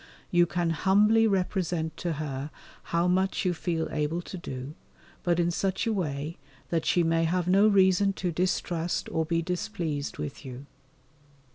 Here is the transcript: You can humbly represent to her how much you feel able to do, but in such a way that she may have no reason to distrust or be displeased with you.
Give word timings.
You 0.31 0.47
can 0.47 0.71
humbly 0.71 1.27
represent 1.27 1.95
to 1.97 2.13
her 2.13 2.49
how 2.85 3.07
much 3.07 3.45
you 3.45 3.53
feel 3.53 3.87
able 3.91 4.23
to 4.23 4.35
do, 4.35 4.73
but 5.21 5.39
in 5.39 5.51
such 5.51 5.85
a 5.85 5.93
way 5.93 6.39
that 6.69 6.87
she 6.87 7.03
may 7.03 7.25
have 7.25 7.47
no 7.47 7.67
reason 7.67 8.11
to 8.13 8.31
distrust 8.31 9.09
or 9.11 9.25
be 9.25 9.43
displeased 9.43 10.17
with 10.17 10.43
you. 10.43 10.65